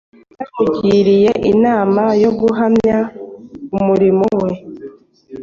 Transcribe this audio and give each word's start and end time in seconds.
Yanamugiriye 0.39 1.31
inama 1.51 2.03
yo 2.23 2.31
guhamya 2.39 2.97
umurimo 3.77 4.27
we 4.43 4.51